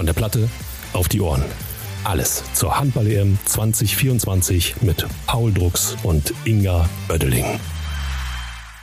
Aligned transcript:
Von 0.00 0.06
der 0.06 0.14
Platte 0.14 0.48
auf 0.94 1.10
die 1.10 1.20
Ohren. 1.20 1.44
Alles 2.04 2.42
zur 2.54 2.80
Handball-EM 2.80 3.38
2024 3.44 4.80
mit 4.80 5.06
Paul 5.26 5.52
Drucks 5.52 5.94
und 6.02 6.32
Inga 6.46 6.88
Oeddeling. 7.10 7.44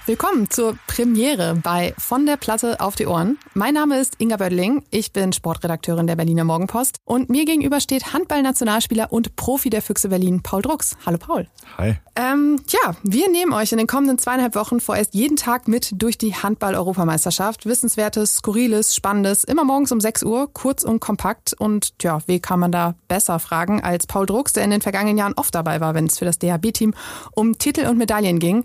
Willkommen 0.07 0.49
zur 0.49 0.79
Premiere 0.87 1.59
bei 1.61 1.93
Von 1.97 2.25
der 2.25 2.37
Platte 2.37 2.79
auf 2.79 2.95
die 2.95 3.07
Ohren. 3.07 3.37
Mein 3.53 3.73
Name 3.73 3.99
ist 3.99 4.21
Inga 4.21 4.37
Böttling, 4.37 4.85
ich 4.89 5.11
bin 5.11 5.33
Sportredakteurin 5.33 6.07
der 6.07 6.15
Berliner 6.15 6.45
Morgenpost 6.45 6.99
und 7.03 7.29
mir 7.29 7.43
gegenüber 7.43 7.81
steht 7.81 8.13
Handballnationalspieler 8.13 9.11
und 9.11 9.35
Profi 9.35 9.69
der 9.69 9.81
Füchse 9.81 10.07
Berlin, 10.07 10.41
Paul 10.41 10.61
Drucks. 10.61 10.95
Hallo 11.05 11.17
Paul. 11.17 11.49
Hi. 11.77 11.97
Ähm, 12.15 12.59
ja, 12.69 12.95
wir 13.03 13.29
nehmen 13.29 13.53
euch 13.53 13.71
in 13.73 13.77
den 13.77 13.85
kommenden 13.85 14.17
zweieinhalb 14.17 14.55
Wochen 14.55 14.79
vorerst 14.79 15.13
jeden 15.13 15.35
Tag 15.35 15.67
mit 15.67 15.91
durch 16.01 16.17
die 16.17 16.33
Handball-Europameisterschaft. 16.33 17.67
Wissenswertes, 17.67 18.37
Skurriles, 18.37 18.95
Spannendes, 18.95 19.43
immer 19.43 19.65
morgens 19.65 19.91
um 19.91 19.99
6 19.99 20.23
Uhr, 20.23 20.51
kurz 20.51 20.83
und 20.83 20.99
kompakt. 20.99 21.53
Und 21.59 21.93
ja, 22.01 22.19
wie 22.25 22.39
kann 22.39 22.59
man 22.59 22.71
da 22.71 22.95
besser 23.07 23.37
fragen 23.37 23.83
als 23.83 24.07
Paul 24.07 24.25
Drucks, 24.25 24.53
der 24.53 24.63
in 24.63 24.71
den 24.71 24.81
vergangenen 24.81 25.17
Jahren 25.17 25.33
oft 25.33 25.53
dabei 25.53 25.79
war, 25.79 25.93
wenn 25.93 26.05
es 26.05 26.17
für 26.17 26.25
das 26.25 26.39
DHB-Team 26.39 26.95
um 27.35 27.59
Titel 27.59 27.85
und 27.85 27.97
Medaillen 27.99 28.39
ging. 28.39 28.63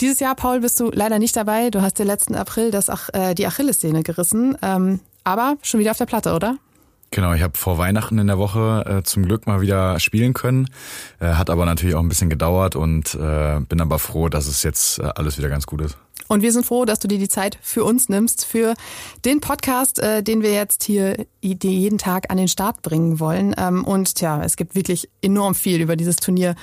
Dieses 0.00 0.20
Jahr, 0.20 0.34
Paul, 0.34 0.60
bist 0.60 0.80
du 0.80 0.83
leider 0.92 1.18
nicht 1.18 1.36
dabei. 1.36 1.70
Du 1.70 1.82
hast 1.82 1.98
dir 1.98 2.04
letzten 2.04 2.34
April 2.34 2.70
das, 2.70 2.88
äh, 3.12 3.34
die 3.34 3.46
Achillessehne 3.46 4.02
gerissen. 4.02 4.56
Ähm, 4.62 5.00
aber 5.24 5.56
schon 5.62 5.80
wieder 5.80 5.90
auf 5.90 5.98
der 5.98 6.06
Platte, 6.06 6.34
oder? 6.34 6.58
Genau, 7.10 7.32
ich 7.32 7.42
habe 7.42 7.56
vor 7.56 7.78
Weihnachten 7.78 8.18
in 8.18 8.26
der 8.26 8.38
Woche 8.38 8.84
äh, 8.86 9.02
zum 9.04 9.24
Glück 9.24 9.46
mal 9.46 9.60
wieder 9.60 10.00
spielen 10.00 10.32
können. 10.34 10.68
Äh, 11.20 11.34
hat 11.34 11.48
aber 11.48 11.64
natürlich 11.64 11.94
auch 11.94 12.00
ein 12.00 12.08
bisschen 12.08 12.28
gedauert 12.28 12.74
und 12.74 13.14
äh, 13.14 13.60
bin 13.60 13.80
aber 13.80 14.00
froh, 14.00 14.28
dass 14.28 14.48
es 14.48 14.64
jetzt 14.64 14.98
äh, 14.98 15.10
alles 15.14 15.38
wieder 15.38 15.48
ganz 15.48 15.66
gut 15.66 15.80
ist. 15.82 15.96
Und 16.28 16.42
wir 16.42 16.52
sind 16.52 16.64
froh, 16.64 16.84
dass 16.84 16.98
du 16.98 17.08
dir 17.08 17.18
die 17.18 17.28
Zeit 17.28 17.58
für 17.60 17.84
uns 17.84 18.08
nimmst, 18.08 18.44
für 18.46 18.74
den 19.24 19.40
Podcast, 19.40 19.98
äh, 19.98 20.22
den 20.22 20.42
wir 20.42 20.52
jetzt 20.52 20.84
hier 20.84 21.26
jeden 21.42 21.98
Tag 21.98 22.30
an 22.30 22.38
den 22.38 22.48
Start 22.48 22.82
bringen 22.82 23.20
wollen. 23.20 23.54
Ähm, 23.58 23.84
und 23.84 24.20
ja, 24.20 24.42
es 24.42 24.56
gibt 24.56 24.74
wirklich 24.74 25.10
enorm 25.20 25.54
viel 25.54 25.80
über 25.80 25.96
dieses 25.96 26.16
Turnier 26.16 26.54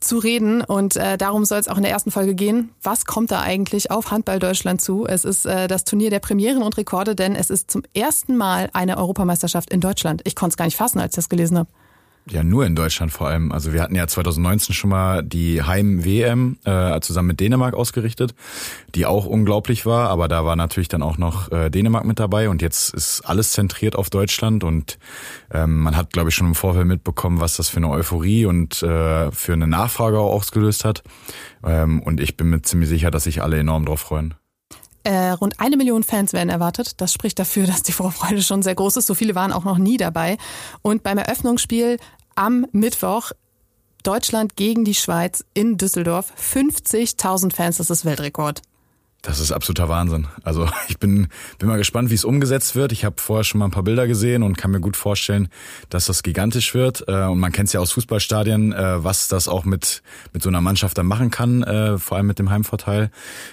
zu 0.00 0.18
reden. 0.18 0.62
Und 0.62 0.96
äh, 0.96 1.16
darum 1.16 1.44
soll 1.44 1.58
es 1.58 1.68
auch 1.68 1.76
in 1.76 1.82
der 1.82 1.92
ersten 1.92 2.10
Folge 2.10 2.34
gehen. 2.34 2.70
Was 2.82 3.06
kommt 3.06 3.30
da 3.30 3.40
eigentlich 3.40 3.90
auf 3.90 4.10
Handball 4.10 4.38
Deutschland 4.38 4.80
zu? 4.80 5.06
Es 5.06 5.24
ist 5.24 5.46
äh, 5.46 5.66
das 5.68 5.84
Turnier 5.84 6.10
der 6.10 6.20
Premieren 6.20 6.62
und 6.62 6.76
Rekorde, 6.76 7.14
denn 7.14 7.34
es 7.34 7.50
ist 7.50 7.70
zum 7.70 7.82
ersten 7.94 8.36
Mal 8.36 8.68
eine 8.72 8.98
Europameisterschaft 8.98 9.70
in 9.70 9.80
Deutschland. 9.80 10.22
Ich 10.24 10.36
konnte 10.36 10.52
es 10.52 10.56
gar 10.56 10.66
nicht 10.66 10.76
fassen, 10.76 11.00
als 11.00 11.12
ich 11.12 11.16
das 11.16 11.28
gelesen 11.28 11.58
habe. 11.58 11.70
Ja, 12.28 12.42
nur 12.42 12.66
in 12.66 12.74
Deutschland 12.74 13.12
vor 13.12 13.28
allem. 13.28 13.52
Also 13.52 13.72
wir 13.72 13.80
hatten 13.80 13.94
ja 13.94 14.08
2019 14.08 14.74
schon 14.74 14.90
mal 14.90 15.22
die 15.22 15.62
Heim-WM 15.62 16.58
äh, 16.64 17.00
zusammen 17.00 17.28
mit 17.28 17.40
Dänemark 17.40 17.74
ausgerichtet, 17.74 18.34
die 18.96 19.06
auch 19.06 19.26
unglaublich 19.26 19.86
war, 19.86 20.10
aber 20.10 20.26
da 20.26 20.44
war 20.44 20.56
natürlich 20.56 20.88
dann 20.88 21.02
auch 21.02 21.18
noch 21.18 21.52
äh, 21.52 21.70
Dänemark 21.70 22.04
mit 22.04 22.18
dabei 22.18 22.48
und 22.48 22.62
jetzt 22.62 22.92
ist 22.94 23.20
alles 23.20 23.52
zentriert 23.52 23.94
auf 23.94 24.10
Deutschland 24.10 24.64
und 24.64 24.98
ähm, 25.52 25.82
man 25.82 25.96
hat, 25.96 26.12
glaube 26.12 26.30
ich, 26.30 26.34
schon 26.34 26.48
im 26.48 26.56
Vorfeld 26.56 26.86
mitbekommen, 26.86 27.38
was 27.38 27.58
das 27.58 27.68
für 27.68 27.76
eine 27.76 27.90
Euphorie 27.90 28.46
und 28.46 28.82
äh, 28.82 29.30
für 29.30 29.52
eine 29.52 29.68
Nachfrage 29.68 30.18
auch 30.18 30.32
ausgelöst 30.32 30.84
hat. 30.84 31.04
Ähm, 31.64 32.02
und 32.02 32.20
ich 32.20 32.36
bin 32.36 32.50
mir 32.50 32.60
ziemlich 32.62 32.88
sicher, 32.88 33.12
dass 33.12 33.24
sich 33.24 33.40
alle 33.40 33.56
enorm 33.56 33.84
drauf 33.84 34.00
freuen. 34.00 34.34
Äh, 35.06 35.30
rund 35.30 35.60
eine 35.60 35.76
Million 35.76 36.02
Fans 36.02 36.32
werden 36.32 36.48
erwartet. 36.48 37.00
Das 37.00 37.12
spricht 37.12 37.38
dafür, 37.38 37.64
dass 37.68 37.84
die 37.84 37.92
Vorfreude 37.92 38.42
schon 38.42 38.64
sehr 38.64 38.74
groß 38.74 38.96
ist. 38.96 39.06
So 39.06 39.14
viele 39.14 39.36
waren 39.36 39.52
auch 39.52 39.62
noch 39.62 39.78
nie 39.78 39.98
dabei. 39.98 40.36
Und 40.82 41.04
beim 41.04 41.16
Eröffnungsspiel 41.16 41.98
am 42.36 42.66
Mittwoch 42.72 43.32
Deutschland 44.02 44.54
gegen 44.54 44.84
die 44.84 44.94
Schweiz 44.94 45.44
in 45.52 45.78
Düsseldorf. 45.78 46.32
50.000 46.40 47.52
Fans, 47.52 47.78
das 47.78 47.90
ist 47.90 48.04
Weltrekord. 48.04 48.62
Das 49.22 49.40
ist 49.40 49.50
absoluter 49.50 49.88
Wahnsinn. 49.88 50.28
Also 50.44 50.68
ich 50.88 50.98
bin, 50.98 51.26
bin 51.58 51.68
mal 51.68 51.78
gespannt, 51.78 52.10
wie 52.10 52.14
es 52.14 52.24
umgesetzt 52.24 52.76
wird. 52.76 52.92
Ich 52.92 53.04
habe 53.04 53.16
vorher 53.18 53.42
schon 53.42 53.58
mal 53.58 53.64
ein 53.64 53.72
paar 53.72 53.82
Bilder 53.82 54.06
gesehen 54.06 54.44
und 54.44 54.56
kann 54.56 54.70
mir 54.70 54.78
gut 54.78 54.96
vorstellen, 54.96 55.48
dass 55.90 56.06
das 56.06 56.22
gigantisch 56.22 56.74
wird. 56.74 57.04
Äh, 57.08 57.24
und 57.24 57.40
man 57.40 57.50
kennt 57.50 57.66
es 57.66 57.72
ja 57.72 57.80
aus 57.80 57.90
Fußballstadien, 57.92 58.72
äh, 58.72 59.02
was 59.02 59.26
das 59.26 59.48
auch 59.48 59.64
mit, 59.64 60.02
mit 60.32 60.44
so 60.44 60.48
einer 60.48 60.60
Mannschaft 60.60 60.96
dann 60.98 61.06
machen 61.06 61.32
kann, 61.32 61.64
äh, 61.64 61.98
vor 61.98 62.16
allem 62.16 62.26
mit 62.28 62.38
dem 62.38 62.50
Heimvorteil. 62.50 63.10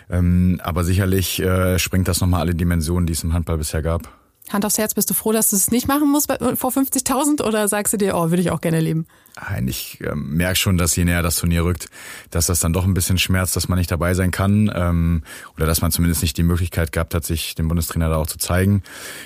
Ähm, 0.09 0.61
aber 0.63 0.83
sicherlich 0.83 1.41
springt 1.77 2.07
das 2.07 2.21
nochmal 2.21 2.41
alle 2.41 2.53
Dimensionen, 2.53 3.07
die 3.07 3.13
es 3.13 3.23
im 3.23 3.33
Handball 3.33 3.57
bisher 3.57 3.81
gab. 3.81 4.22
Hand 4.49 4.65
aufs 4.65 4.77
Herz, 4.77 4.93
bist 4.93 5.09
du 5.09 5.13
froh, 5.13 5.31
dass 5.31 5.49
du 5.49 5.55
es 5.55 5.71
nicht 5.71 5.87
machen 5.87 6.11
musst 6.11 6.27
vor 6.27 6.71
50.000 6.71 7.43
oder 7.43 7.67
sagst 7.67 7.93
du 7.93 7.97
dir, 7.97 8.15
oh, 8.15 8.29
würde 8.29 8.41
ich 8.41 8.51
auch 8.51 8.61
gerne 8.61 8.81
leben? 8.81 9.07
Nein, 9.35 9.67
ich 9.67 9.99
äh, 10.01 10.13
merke 10.13 10.57
schon, 10.57 10.77
dass 10.77 10.95
je 10.95 11.05
näher 11.05 11.23
das 11.23 11.37
Turnier 11.37 11.63
rückt, 11.63 11.87
dass 12.29 12.45
das 12.45 12.59
dann 12.59 12.71
doch 12.71 12.83
ein 12.83 12.93
bisschen 12.93 13.17
schmerzt, 13.17 13.55
dass 13.55 13.67
man 13.67 13.79
nicht 13.79 13.89
dabei 13.89 14.13
sein 14.13 14.29
kann 14.29 14.71
ähm, 14.75 15.23
oder 15.55 15.65
dass 15.65 15.81
man 15.81 15.91
zumindest 15.91 16.21
nicht 16.21 16.37
die 16.37 16.43
Möglichkeit 16.43 16.91
gehabt 16.91 17.15
hat, 17.15 17.25
sich 17.25 17.55
dem 17.55 17.67
Bundestrainer 17.67 18.09
da 18.09 18.17
auch 18.17 18.27
zu 18.27 18.37
zeigen. 18.37 18.83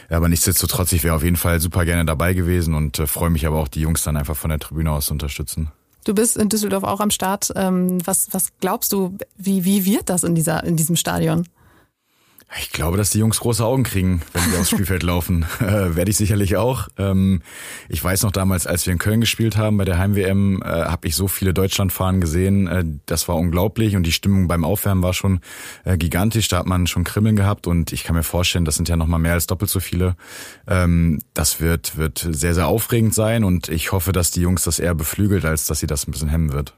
Aber 0.09 0.29
nichtsdestotrotz, 0.29 0.93
ich 0.93 1.03
wäre 1.03 1.15
auf 1.15 1.23
jeden 1.23 1.35
Fall 1.35 1.59
super 1.59 1.83
gerne 1.83 2.05
dabei 2.05 2.33
gewesen 2.33 2.73
und 2.73 2.99
äh, 2.99 3.07
freue 3.07 3.29
mich 3.29 3.45
aber 3.45 3.57
auch, 3.57 3.67
die 3.67 3.81
Jungs 3.81 4.03
dann 4.03 4.15
einfach 4.15 4.37
von 4.37 4.49
der 4.49 4.59
Tribüne 4.59 4.91
aus 4.91 5.07
zu 5.07 5.13
unterstützen. 5.13 5.71
Du 6.05 6.15
bist 6.15 6.37
in 6.37 6.47
Düsseldorf 6.47 6.85
auch 6.85 7.01
am 7.01 7.11
Start. 7.11 7.51
Ähm, 7.57 7.99
was, 8.05 8.29
was 8.31 8.53
glaubst 8.61 8.93
du, 8.93 9.17
wie, 9.37 9.65
wie 9.65 9.83
wird 9.83 10.09
das 10.09 10.23
in, 10.23 10.35
dieser, 10.35 10.63
in 10.63 10.77
diesem 10.77 10.95
Stadion? 10.95 11.45
Ich 12.55 12.71
glaube, 12.71 12.95
dass 12.95 13.09
die 13.09 13.19
Jungs 13.19 13.41
große 13.41 13.63
Augen 13.63 13.83
kriegen, 13.83 14.21
wenn 14.31 14.41
sie 14.43 14.57
aufs 14.57 14.69
Spielfeld 14.69 15.03
laufen. 15.03 15.45
Äh, 15.59 15.95
Werde 15.95 16.11
ich 16.11 16.17
sicherlich 16.17 16.55
auch. 16.55 16.87
Ähm, 16.97 17.41
ich 17.89 18.01
weiß 18.01 18.23
noch 18.23 18.31
damals, 18.31 18.67
als 18.67 18.85
wir 18.85 18.93
in 18.93 18.99
Köln 18.99 19.19
gespielt 19.19 19.57
haben 19.57 19.75
bei 19.77 19.85
der 19.85 19.97
Heim-WM, 19.97 20.61
äh, 20.61 20.65
habe 20.65 21.07
ich 21.07 21.15
so 21.15 21.27
viele 21.27 21.53
Deutschlandfahnen 21.53 22.21
gesehen. 22.21 22.67
Äh, 22.67 22.85
das 23.05 23.27
war 23.27 23.35
unglaublich 23.35 23.95
und 23.95 24.03
die 24.03 24.11
Stimmung 24.11 24.47
beim 24.47 24.63
Aufwärmen 24.63 25.03
war 25.03 25.13
schon 25.13 25.41
äh, 25.83 25.97
gigantisch. 25.97 26.47
Da 26.47 26.59
hat 26.59 26.67
man 26.67 26.87
schon 26.87 27.03
Krimmeln 27.03 27.35
gehabt 27.35 27.67
und 27.67 27.91
ich 27.91 28.03
kann 28.03 28.15
mir 28.15 28.23
vorstellen, 28.23 28.65
das 28.65 28.75
sind 28.75 28.87
ja 28.87 28.95
noch 28.95 29.07
mal 29.07 29.17
mehr 29.17 29.33
als 29.33 29.47
doppelt 29.47 29.69
so 29.69 29.79
viele. 29.79 30.15
Ähm, 30.67 31.19
das 31.33 31.59
wird, 31.59 31.97
wird 31.97 32.25
sehr, 32.29 32.53
sehr 32.53 32.67
aufregend 32.67 33.13
sein 33.13 33.43
und 33.43 33.67
ich 33.67 33.91
hoffe, 33.91 34.13
dass 34.13 34.31
die 34.31 34.41
Jungs 34.41 34.63
das 34.63 34.79
eher 34.79 34.95
beflügelt, 34.95 35.43
als 35.43 35.65
dass 35.65 35.79
sie 35.79 35.87
das 35.87 36.07
ein 36.07 36.11
bisschen 36.11 36.29
hemmen 36.29 36.53
wird. 36.53 36.75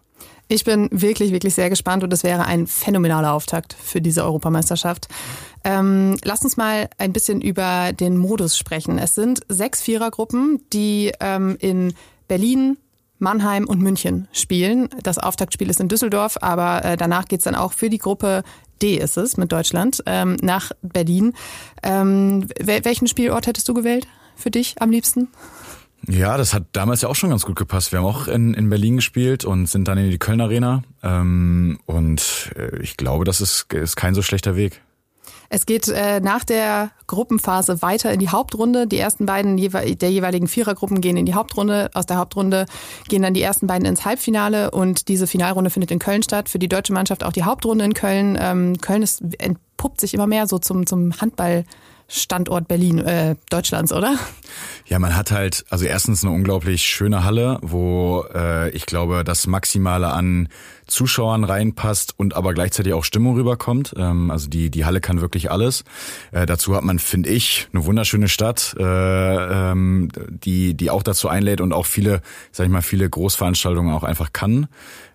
Ich 0.51 0.63
bin 0.63 0.89
wirklich, 0.91 1.31
wirklich 1.31 1.53
sehr 1.53 1.69
gespannt 1.69 2.03
und 2.03 2.11
es 2.11 2.23
wäre 2.23 2.45
ein 2.45 2.65
phänomenaler 2.65 3.33
Auftakt 3.33 3.73
für 3.73 4.01
diese 4.01 4.23
Europameisterschaft. 4.23 5.07
Ähm, 5.63 6.17
lasst 6.23 6.43
uns 6.43 6.57
mal 6.57 6.89
ein 6.97 7.13
bisschen 7.13 7.39
über 7.39 7.93
den 7.93 8.17
Modus 8.17 8.57
sprechen. 8.57 8.97
Es 8.97 9.13
sind 9.13 9.41
sechs 9.47 9.79
Vierergruppen, 9.79 10.59
die 10.73 11.11
ähm, 11.19 11.55
in 11.59 11.93
Berlin, 12.27 12.77
Mannheim 13.19 13.67
und 13.67 13.79
München 13.79 14.27
spielen. 14.31 14.89
Das 15.03 15.19
Auftaktspiel 15.19 15.69
ist 15.69 15.81
in 15.81 15.87
Düsseldorf, 15.87 16.37
aber 16.41 16.83
äh, 16.83 16.97
danach 16.97 17.25
geht's 17.25 17.43
dann 17.43 17.55
auch 17.55 17.73
für 17.73 17.91
die 17.91 17.99
Gruppe 17.99 18.41
D 18.81 18.95
ist 18.95 19.17
es 19.17 19.37
mit 19.37 19.51
Deutschland 19.51 20.01
ähm, 20.07 20.35
nach 20.41 20.71
Berlin. 20.81 21.33
Ähm, 21.83 22.47
welchen 22.59 23.07
Spielort 23.07 23.45
hättest 23.45 23.67
du 23.69 23.75
gewählt 23.75 24.07
für 24.35 24.49
dich 24.49 24.81
am 24.81 24.89
liebsten? 24.89 25.27
Ja, 26.07 26.37
das 26.37 26.53
hat 26.53 26.63
damals 26.71 27.01
ja 27.01 27.09
auch 27.09 27.15
schon 27.15 27.29
ganz 27.29 27.45
gut 27.45 27.55
gepasst. 27.55 27.91
Wir 27.91 27.99
haben 27.99 28.05
auch 28.05 28.27
in, 28.27 28.53
in 28.53 28.69
Berlin 28.69 28.97
gespielt 28.97 29.45
und 29.45 29.67
sind 29.67 29.87
dann 29.87 29.97
in 29.97 30.09
die 30.09 30.17
Köln 30.17 30.41
Arena. 30.41 30.81
Ähm, 31.03 31.79
und 31.85 32.51
äh, 32.55 32.77
ich 32.81 32.97
glaube, 32.97 33.25
das 33.25 33.41
ist, 33.41 33.71
ist 33.73 33.95
kein 33.95 34.15
so 34.15 34.21
schlechter 34.21 34.55
Weg. 34.55 34.81
Es 35.51 35.65
geht 35.65 35.87
äh, 35.87 36.19
nach 36.19 36.43
der 36.43 36.91
Gruppenphase 37.07 37.81
weiter 37.81 38.13
in 38.13 38.19
die 38.19 38.29
Hauptrunde. 38.29 38.85
Die 38.85 38.99
ersten 38.99 39.25
beiden 39.25 39.57
der 39.57 40.11
jeweiligen 40.11 40.47
Vierergruppen 40.47 41.01
gehen 41.01 41.17
in 41.17 41.25
die 41.25 41.33
Hauptrunde. 41.33 41.89
Aus 41.95 42.05
der 42.05 42.17
Hauptrunde 42.17 42.67
gehen 43.07 43.23
dann 43.23 43.33
die 43.33 43.41
ersten 43.41 43.65
beiden 43.65 43.87
ins 43.87 44.05
Halbfinale 44.05 44.69
und 44.69 45.07
diese 45.07 45.25
Finalrunde 45.25 45.71
findet 45.71 45.89
in 45.89 45.97
Köln 45.97 46.21
statt. 46.21 46.49
Für 46.49 46.59
die 46.59 46.69
deutsche 46.69 46.93
Mannschaft 46.93 47.23
auch 47.23 47.33
die 47.33 47.43
Hauptrunde 47.43 47.83
in 47.83 47.95
Köln. 47.95 48.37
Ähm, 48.39 48.77
Köln 48.79 49.01
ist, 49.01 49.23
entpuppt 49.39 49.99
sich 49.99 50.13
immer 50.13 50.27
mehr 50.27 50.45
so 50.45 50.59
zum, 50.59 50.85
zum 50.85 51.19
Handball. 51.19 51.65
Standort 52.09 52.67
Berlin 52.67 52.97
äh, 52.97 53.35
Deutschlands, 53.49 53.93
oder? 53.93 54.15
Ja, 54.85 54.97
man 54.99 55.15
hat 55.15 55.31
halt, 55.31 55.65
also 55.69 55.85
erstens 55.85 56.23
eine 56.23 56.33
unglaublich 56.33 56.81
schöne 56.81 57.23
Halle, 57.23 57.59
wo 57.61 58.25
äh, 58.33 58.69
ich 58.71 58.87
glaube, 58.87 59.23
das 59.23 59.47
Maximale 59.47 60.09
an 60.09 60.49
Zuschauern 60.89 61.43
reinpasst 61.43 62.13
und 62.17 62.35
aber 62.35 62.53
gleichzeitig 62.53 62.93
auch 62.93 63.03
Stimmung 63.03 63.35
rüberkommt. 63.35 63.93
Ähm, 63.97 64.31
also 64.31 64.49
die, 64.49 64.69
die 64.69 64.85
Halle 64.85 65.01
kann 65.01 65.21
wirklich 65.21 65.51
alles. 65.51 65.83
Äh, 66.31 66.45
dazu 66.45 66.75
hat 66.75 66.83
man, 66.83 66.99
finde 66.99 67.29
ich, 67.29 67.67
eine 67.73 67.85
wunderschöne 67.85 68.27
Stadt, 68.27 68.75
äh, 68.77 68.83
ähm, 69.71 70.09
die, 70.29 70.73
die 70.73 70.89
auch 70.89 71.03
dazu 71.03 71.29
einlädt 71.29 71.61
und 71.61 71.73
auch 71.73 71.85
viele, 71.85 72.21
sag 72.51 72.65
ich 72.65 72.71
mal, 72.71 72.81
viele 72.81 73.09
Großveranstaltungen 73.09 73.93
auch 73.93 74.03
einfach 74.03 74.33
kann. 74.33 74.67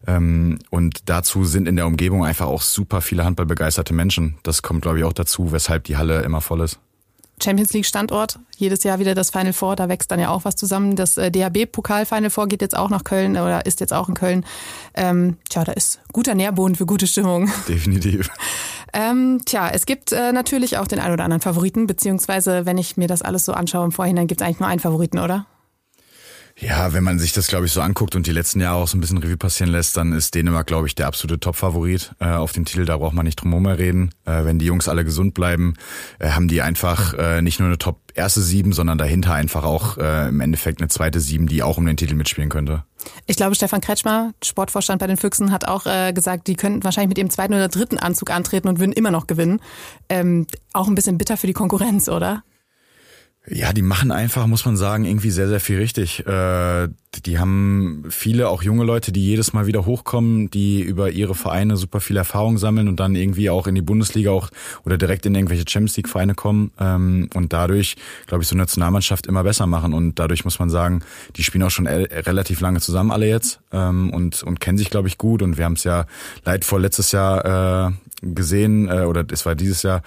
Ähm, 0.07 0.59
und 0.71 1.09
dazu 1.09 1.45
sind 1.45 1.69
in 1.69 1.77
der 1.77 1.87
Umgebung 1.87 2.25
einfach 2.25 2.47
auch 2.47 2.63
super 2.63 3.01
viele 3.01 3.25
handballbegeisterte 3.25 3.95
Menschen. 3.95 4.37
Das 4.43 4.63
kommt, 4.63 4.83
glaube 4.83 4.99
ich, 4.99 5.05
auch 5.05 5.13
dazu, 5.13 5.53
weshalb 5.53 5.85
die 5.85 5.97
Halle 5.97 6.23
immer 6.23 6.41
voll 6.41 6.61
ist. 6.61 6.79
Champions 7.43 7.73
League 7.73 7.87
Standort. 7.87 8.39
Jedes 8.57 8.85
Jahr 8.85 8.99
wieder 8.99 9.15
das 9.15 9.31
Final 9.31 9.53
Four, 9.53 9.77
da 9.77 9.89
wächst 9.89 10.11
dann 10.11 10.21
ja 10.21 10.31
auch 10.31 10.45
was 10.45 10.57
zusammen. 10.57 10.97
Das 10.97 11.17
äh, 11.17 11.31
DHB-Pokal 11.31 12.07
Final 12.07 12.31
Four 12.31 12.47
geht 12.47 12.63
jetzt 12.63 12.77
auch 12.77 12.91
nach 12.91 13.05
Köln 13.05 13.33
oder 13.33 13.67
ist 13.67 13.81
jetzt 13.81 13.93
auch 13.93 14.09
in 14.09 14.15
Köln. 14.15 14.45
Ähm, 14.95 15.37
tja, 15.49 15.65
da 15.65 15.73
ist 15.73 16.01
guter 16.13 16.35
Nährboden 16.35 16.77
für 16.77 16.87
gute 16.87 17.07
Stimmung. 17.07 17.51
Definitiv. 17.69 18.31
Ähm, 18.93 19.41
tja, 19.45 19.69
es 19.71 19.87
gibt 19.87 20.13
äh, 20.13 20.33
natürlich 20.33 20.79
auch 20.79 20.87
den 20.87 21.01
ein 21.01 21.13
oder 21.13 21.25
anderen 21.25 21.41
Favoriten, 21.41 21.87
beziehungsweise 21.87 22.67
wenn 22.67 22.79
ich 22.79 22.97
mir 22.97 23.09
das 23.09 23.23
alles 23.23 23.45
so 23.45 23.53
anschaue 23.53 23.85
im 23.85 23.93
Vorhinein, 23.93 24.29
gibt 24.29 24.41
es 24.41 24.47
eigentlich 24.47 24.61
nur 24.61 24.69
einen 24.69 24.81
Favoriten, 24.81 25.19
oder? 25.19 25.47
Ja, 26.57 26.93
wenn 26.93 27.03
man 27.03 27.19
sich 27.19 27.33
das, 27.33 27.49
glaube 27.49 27.67
ich, 27.67 27.73
so 27.73 27.81
anguckt 27.81 28.15
und 28.15 28.29
die 28.29 28.33
letzten 28.33 28.61
Jahre 28.61 28.77
auch 28.77 28.87
so 28.87 28.97
ein 28.97 29.01
bisschen 29.01 29.19
Revue 29.19 29.37
passieren 29.37 29.73
lässt, 29.73 29.97
dann 29.97 30.13
ist 30.13 30.37
Dänemark, 30.37 30.69
glaube 30.69 30.87
ich, 30.87 30.95
der 30.95 31.09
absolute 31.09 31.41
Top-Favorit 31.41 32.15
äh, 32.21 32.27
auf 32.27 32.53
den 32.53 32.65
Titel. 32.65 32.85
Da 32.85 32.97
braucht 32.97 33.13
man 33.13 33.27
nicht 33.27 33.37
drum 33.37 33.51
herum 33.51 33.67
reden. 33.67 34.11
Äh, 34.25 34.45
wenn 34.45 34.61
die 34.61 34.67
Jungs 34.67 34.89
alle 34.89 35.05
gesund 35.05 35.35
bleiben, 35.35 35.75
äh, 36.21 36.31
haben 36.31 36.47
die 36.47 36.63
einfach 36.63 37.15
äh, 37.15 37.43
nicht 37.43 37.59
nur 37.59 37.67
eine 37.67 37.79
Top 37.79 37.99
erste 38.15 38.41
Sieben, 38.41 38.73
sondern 38.73 38.99
dahinter 38.99 39.35
einfach 39.35 39.65
auch 39.65 39.99
äh, 39.99 40.29
im 40.29 40.41
Endeffekt 40.41 40.81
eine 40.81 40.89
zweite 40.89 41.19
Sieben, 41.19 41.49
die 41.49 41.65
auch 41.65 41.77
um 41.77 41.87
den 41.87 41.97
Titel 41.97 42.15
mitspielen 42.15 42.51
könnte. 42.51 42.85
Ich 43.27 43.37
glaube, 43.37 43.57
Stefan 43.57 43.81
Kretschmer, 43.81 44.33
Sportvorstand 44.43 45.01
bei 45.01 45.09
den 45.09 45.17
Füchsen, 45.17 45.51
hat 45.51 45.67
auch 45.67 45.87
äh, 45.87 46.13
gesagt, 46.13 46.47
die 46.47 46.55
könnten 46.55 46.85
wahrscheinlich 46.85 47.09
mit 47.09 47.19
ihrem 47.19 47.31
zweiten 47.31 47.55
oder 47.55 47.69
dritten 47.69 47.99
Anzug 47.99 48.31
antreten 48.31 48.69
und 48.69 48.79
würden 48.79 48.93
immer 48.93 49.11
noch 49.11 49.27
gewinnen. 49.27 49.61
Ähm, 50.09 50.47
auch 50.73 50.87
ein 50.87 50.95
bisschen 50.95 51.19
bitter 51.19 51.37
für 51.37 51.49
die 51.49 51.53
Konkurrenz, 51.53 52.09
oder? 52.09 52.45
Ja, 53.47 53.73
die 53.73 53.83
machen 53.83 54.11
einfach, 54.11 54.47
muss 54.47 54.65
man 54.65 54.77
sagen, 54.77 55.05
irgendwie 55.05 55.31
sehr, 55.31 55.49
sehr 55.49 55.61
viel 55.61 55.79
richtig. 55.79 56.27
Äh, 56.27 56.89
die 57.23 57.39
haben 57.39 58.05
viele, 58.09 58.49
auch 58.49 58.63
junge 58.63 58.85
Leute, 58.85 59.13
die 59.13 59.25
jedes 59.25 59.53
Mal 59.53 59.67
wieder 59.67 59.87
hochkommen, 59.87 60.51
die 60.51 60.81
über 60.83 61.11
ihre 61.11 61.35
Vereine 61.35 61.77
super 61.77 62.01
viel 62.01 62.17
Erfahrung 62.17 62.59
sammeln 62.59 62.89
und 62.89 63.01
dann 63.01 63.15
irgendwie 63.15 63.51
auch 63.51 63.67
in 63.67 63.75
die 63.75 63.83
Bundesliga 63.83 64.31
auch 64.31 64.51
oder 64.85 64.99
direkt 64.99 65.27
in 65.27 65.35
irgendwelche 65.35 65.65
Champions 65.69 65.97
League 65.97 66.09
Vereine 66.09 66.35
kommen 66.35 66.71
ähm, 66.79 67.29
und 67.35 67.53
dadurch, 67.53 67.97
glaube 68.27 68.43
ich, 68.43 68.49
so 68.49 68.55
eine 68.55 68.63
Nationalmannschaft 68.63 69.27
immer 69.27 69.45
besser 69.45 69.67
machen. 69.67 69.93
Und 69.93 70.19
dadurch 70.19 70.45
muss 70.45 70.59
man 70.59 70.71
sagen, 70.71 71.03
die 71.37 71.45
spielen 71.45 71.63
auch 71.65 71.71
schon 71.71 71.87
relativ 71.87 72.61
lange 72.61 72.81
zusammen 72.81 73.11
alle 73.11 73.29
jetzt 73.29 73.61
ähm, 73.73 74.11
und, 74.11 74.43
und 74.43 74.61
kennen 74.61 74.79
sich, 74.79 74.91
glaube 74.91 75.09
ich, 75.09 75.19
gut. 75.19 75.43
Und 75.43 75.57
wir 75.59 75.65
haben 75.65 75.75
es 75.75 75.85
ja 75.85 76.07
leidvoll 76.45 76.83
letztes 76.83 77.13
Jahr 77.13 77.89
äh, 77.89 77.93
gesehen, 78.23 78.89
äh, 78.89 79.03
oder 79.03 79.25
es 79.31 79.45
war 79.45 79.55
dieses 79.55 79.83
Jahr, 79.83 80.03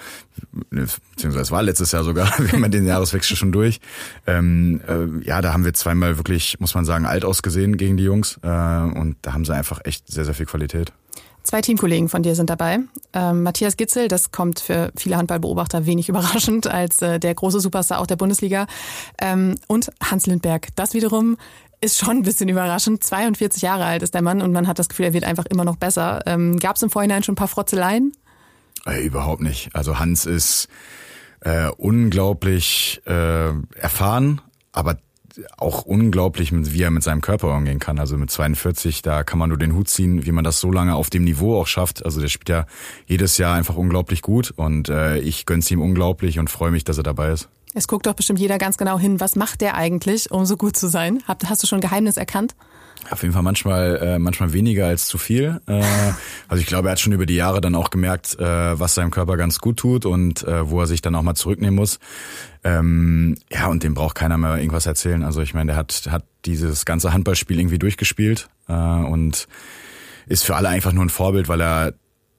beziehungsweise 0.70 1.44
es 1.44 1.52
war 1.52 1.64
letztes 1.64 1.92
Jahr 1.92 2.04
sogar, 2.04 2.32
wir 2.40 2.52
haben 2.52 2.72
den 2.72 2.86
Jahreswechsel 2.86 3.36
schon 3.38 3.52
durch. 3.52 3.80
Ähm, 4.26 4.82
äh, 4.88 5.26
ja, 5.26 5.42
da 5.42 5.54
haben 5.54 5.66
wir 5.66 5.74
zweimal 5.74 6.18
wirklich, 6.18 6.60
muss 6.60 6.74
man 6.74 6.86
sagen, 6.98 7.06
alt 7.06 7.26
ausgesehen 7.26 7.78
gegen 7.78 7.98
die 7.98 8.04
Jungs. 8.04 8.40
Äh, 8.44 8.48
und 8.48 9.18
da 9.22 9.34
haben 9.34 9.46
sie 9.46 9.54
einfach 9.54 9.82
echt 9.84 10.12
sehr, 10.12 10.26
sehr 10.26 10.34
viel 10.34 10.46
Qualität. 10.46 10.92
Zwei 11.44 11.62
Teamkollegen 11.62 12.10
von 12.10 12.24
dir 12.24 12.36
sind 12.36 12.50
dabei. 12.50 12.80
Ähm, 13.14 13.44
Matthias 13.44 13.78
Gitzel, 13.78 14.10
das 14.10 14.32
kommt 14.32 14.60
für 14.60 14.92
viele 14.98 15.16
Handballbeobachter 15.16 15.86
wenig 15.86 16.10
überraschend 16.10 16.68
als 16.68 17.02
äh, 17.02 17.20
der 17.20 17.36
große 17.36 17.60
Superstar 17.60 18.00
auch 18.00 18.08
der 18.08 18.18
Bundesliga. 18.18 18.68
Ähm, 19.22 19.56
und 19.68 19.92
Hans 20.04 20.26
Lindberg. 20.26 20.68
Das 20.76 20.94
wiederum 20.94 21.38
ist 21.80 22.00
schon 22.00 22.18
ein 22.18 22.24
bisschen 22.24 22.50
überraschend. 22.50 23.04
42 23.04 23.62
Jahre 23.62 23.86
alt 23.86 24.02
ist 24.02 24.14
der 24.14 24.24
Mann 24.24 24.42
und 24.42 24.52
man 24.52 24.68
hat 24.68 24.80
das 24.80 24.90
Gefühl, 24.90 25.06
er 25.06 25.14
wird 25.14 25.24
einfach 25.24 25.46
immer 25.46 25.64
noch 25.64 25.78
besser. 25.78 26.22
Ähm, 26.26 26.58
Gab 26.60 26.76
es 26.76 26.82
im 26.82 26.90
Vorhinein 26.90 27.24
schon 27.24 27.34
ein 27.34 27.38
paar 27.38 27.48
Frotzeleien? 27.48 28.12
Äh, 28.86 29.06
überhaupt 29.06 29.42
nicht. 29.42 29.70
Also 29.74 30.00
Hans 30.00 30.26
ist 30.26 30.68
äh, 31.42 31.70
unglaublich 31.78 33.02
äh, 33.06 33.52
erfahren, 33.80 34.42
aber 34.72 34.98
auch 35.58 35.84
unglaublich, 35.84 36.52
wie 36.54 36.82
er 36.82 36.92
mit 36.92 37.04
seinem 37.04 37.22
Körper 37.22 37.56
umgehen 37.56 37.80
kann. 37.80 38.00
Also 38.00 38.18
mit 38.18 38.32
42, 38.32 39.02
da 39.02 39.24
kann 39.24 39.40
man 39.40 39.50
nur 39.50 39.58
den 39.58 39.74
Hut 39.74 39.90
ziehen, 39.90 40.26
wie 40.26 40.32
man 40.32 40.44
das 40.44 40.60
so 40.60 40.72
lange 40.72 40.96
auf 40.96 41.10
dem 41.10 41.24
Niveau 41.24 41.60
auch 41.60 41.68
schafft. 41.68 42.06
Also 42.06 42.20
der 42.20 42.28
spielt 42.28 42.50
ja 42.50 42.66
jedes 43.06 43.38
Jahr 43.38 43.56
einfach 43.56 43.76
unglaublich 43.76 44.22
gut 44.22 44.52
und 44.56 44.90
äh, 44.90 45.20
ich 45.20 45.46
gönn's 45.46 45.70
ihm 45.72 45.82
unglaublich 45.82 46.40
und 46.40 46.50
freue 46.50 46.72
mich, 46.72 46.84
dass 46.84 46.98
er 46.98 47.04
dabei 47.04 47.32
ist. 47.32 47.50
Es 47.74 47.88
guckt 47.88 48.06
doch 48.06 48.14
bestimmt 48.14 48.40
jeder 48.40 48.58
ganz 48.58 48.78
genau 48.78 48.98
hin, 48.98 49.20
was 49.20 49.36
macht 49.36 49.62
der 49.62 49.76
eigentlich, 49.76 50.32
um 50.32 50.46
so 50.46 50.58
gut 50.58 50.76
zu 50.76 50.88
sein? 50.88 51.22
Hast 51.28 51.62
du 51.62 51.68
schon 51.68 51.82
Geheimnis 51.82 52.18
erkannt? 52.18 52.56
Auf 53.10 53.22
jeden 53.22 53.34
Fall 53.34 53.44
manchmal, 53.44 53.96
äh, 53.98 54.20
manchmal 54.20 54.54
weniger 54.54 54.88
als 54.88 55.08
zu 55.08 55.18
viel. 55.18 55.62
Äh, 55.68 55.82
also 56.48 56.62
ich 56.62 56.68
glaube, 56.68 56.90
er 56.90 56.92
hat 56.92 57.00
schon 57.00 57.14
über 57.14 57.26
die 57.26 57.36
Jahre 57.36 57.62
dann 57.62 57.76
auch 57.76 57.90
gemerkt, 57.90 58.38
äh, 58.40 58.80
was 58.80 58.96
seinem 58.96 59.12
Körper 59.12 59.38
ganz 59.38 59.60
gut 59.60 59.78
tut 59.78 60.06
und 60.06 60.44
äh, 60.44 60.70
wo 60.70 60.82
er 60.82 60.88
sich 60.88 61.02
dann 61.02 61.16
auch 61.16 61.22
mal 61.22 61.36
zurücknehmen 61.36 61.76
muss. 61.76 62.00
Ähm, 62.64 63.38
ja, 63.52 63.68
und 63.68 63.84
dem 63.84 63.94
braucht 63.94 64.16
keiner 64.16 64.38
mehr 64.38 64.58
irgendwas 64.58 64.86
erzählen. 64.86 65.24
Also 65.24 65.42
ich 65.42 65.54
meine, 65.54 65.72
der 65.72 65.76
hat, 65.78 66.08
hat 66.10 66.26
dieses 66.46 66.86
ganze 66.86 67.14
Handballspiel 67.14 67.60
irgendwie 67.60 67.80
durchgespielt 67.80 68.50
äh, 68.68 68.74
und 68.74 69.48
ist 70.28 70.44
für 70.44 70.56
alle 70.56 70.70
einfach 70.70 70.92
nur 70.92 71.06
ein 71.06 71.10
Vorbild, 71.10 71.48
weil 71.48 71.62
er 71.62 71.94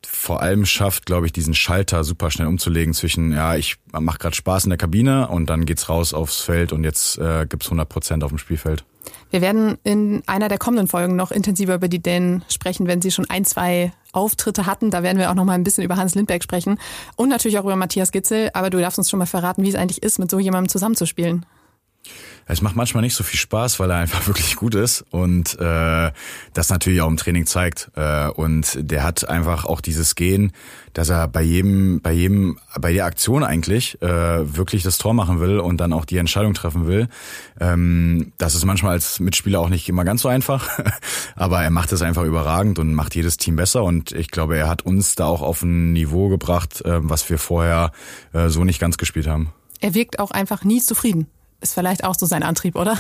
vor 0.07 0.43
allem 0.43 0.67
schafft, 0.67 1.07
glaube 1.07 1.27
ich, 1.27 1.33
diesen 1.33 1.55
Schalter 1.55 2.05
super 2.05 2.31
schnell 2.31 2.49
umzulegen 2.49 2.95
zwischen, 2.95 3.33
ja, 3.33 3.57
ich 3.57 3.77
mache 3.93 4.19
gerade 4.19 4.35
Spaß 4.37 4.65
in 4.65 4.71
der 4.71 4.79
Kabine 4.79 5.29
und 5.29 5.49
dann 5.49 5.65
geht's 5.65 5.89
raus 5.89 6.15
aufs 6.15 6.41
Feld 6.41 6.73
und 6.73 6.85
jetzt 6.85 7.19
äh, 7.19 7.47
gibt's 7.49 7.67
100 7.67 7.89
Prozent 7.89 8.25
auf 8.25 8.31
dem 8.31 8.39
Spielfeld. 8.39 8.85
Wir 9.31 9.41
werden 9.41 9.79
in 9.85 10.23
einer 10.27 10.49
der 10.49 10.59
kommenden 10.59 10.89
Folgen 10.89 11.17
noch 11.17 11.31
intensiver 11.31 11.75
über 11.75 11.89
die 11.89 12.01
Dänen 12.01 12.45
sprechen, 12.49 12.87
wenn 12.87 13.03
sie 13.03 13.11
schon 13.11 13.29
ein, 13.29 13.45
zwei 13.45 13.93
Auftritte 14.13 14.67
hatten. 14.67 14.91
Da 14.91 15.03
werden 15.03 15.19
wir 15.19 15.31
auch 15.31 15.35
noch 15.35 15.45
mal 15.45 15.53
ein 15.53 15.65
bisschen 15.65 15.85
über 15.85 15.97
Hans 15.97 16.15
Lindberg 16.15 16.43
sprechen 16.43 16.79
und 17.17 17.29
natürlich 17.29 17.59
auch 17.59 17.65
über 17.65 17.77
Matthias 17.77 18.13
Gitzel. 18.13 18.51
Aber 18.55 18.71
du 18.71 18.79
darfst 18.79 18.99
uns 18.99 19.11
schon 19.11 19.19
mal 19.19 19.27
verraten, 19.27 19.63
wie 19.63 19.69
es 19.69 19.75
eigentlich 19.75 20.03
ist, 20.03 20.19
mit 20.19 20.31
so 20.31 20.39
jemandem 20.39 20.69
zusammenzuspielen. 20.69 21.45
Es 22.51 22.63
macht 22.63 22.77
manchmal 22.77 23.03
nicht 23.03 23.15
so 23.15 23.25
viel 23.25 23.39
Spaß, 23.39 23.79
weil 23.79 23.91
er 23.91 23.99
einfach 23.99 24.27
wirklich 24.27 24.57
gut 24.57 24.75
ist 24.75 25.05
und 25.11 25.59
äh, 25.61 26.11
das 26.55 26.71
natürlich 26.71 27.03
auch 27.03 27.09
im 27.09 27.19
Training 27.19 27.45
zeigt. 27.47 27.91
Äh, 27.95 28.29
und 28.29 28.79
der 28.81 29.03
hat 29.03 29.29
einfach 29.29 29.67
auch 29.67 29.83
dieses 29.83 30.15
Gehen, 30.15 30.53
dass 30.95 31.11
er 31.11 31.29
bei 31.29 31.43
jedem, 31.43 32.01
bei 32.01 32.13
jedem, 32.13 32.59
bei 32.81 32.93
der 32.95 33.05
Aktion 33.05 33.45
eigentlich 33.45 34.01
äh, 34.01 34.57
wirklich 34.57 34.83
das 34.83 34.97
Tor 34.97 35.13
machen 35.13 35.41
will 35.41 35.61
und 35.61 35.79
dann 35.79 35.93
auch 35.93 36.07
die 36.07 36.17
Entscheidung 36.17 36.55
treffen 36.55 36.87
will. 36.87 37.09
Ähm, 37.61 38.33
das 38.39 38.55
ist 38.55 38.65
manchmal 38.65 38.93
als 38.93 39.21
Mitspieler 39.21 39.61
auch 39.61 39.69
nicht 39.69 39.89
immer 39.89 40.05
ganz 40.05 40.23
so 40.23 40.29
einfach, 40.29 40.69
aber 41.37 41.63
er 41.63 41.71
macht 41.71 41.93
es 41.93 42.01
einfach 42.01 42.25
überragend 42.25 42.79
und 42.79 42.95
macht 42.95 43.15
jedes 43.15 43.37
Team 43.37 43.57
besser. 43.57 43.85
Und 43.85 44.13
ich 44.13 44.31
glaube, 44.31 44.57
er 44.57 44.69
hat 44.69 44.83
uns 44.83 45.15
da 45.17 45.27
auch 45.27 45.43
auf 45.43 45.63
ein 45.63 45.93
Niveau 45.93 46.29
gebracht, 46.29 46.83
äh, 46.87 46.99
was 47.03 47.29
wir 47.29 47.39
vorher 47.39 47.93
äh, 48.33 48.49
so 48.49 48.65
nicht 48.65 48.81
ganz 48.81 48.97
gespielt 48.97 49.27
haben. 49.27 49.53
Er 49.81 49.95
wirkt 49.95 50.19
auch 50.19 50.31
einfach 50.31 50.65
nie 50.65 50.81
zufrieden 50.81 51.29
ist 51.61 51.75
vielleicht 51.75 52.05
auch 52.05 52.15
so 52.15 52.27
sein 52.27 52.43
Antrieb, 52.43 52.77
oder? 52.77 52.99